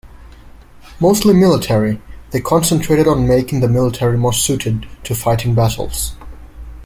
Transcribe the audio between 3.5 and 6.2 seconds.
the military more suited to fighting battles.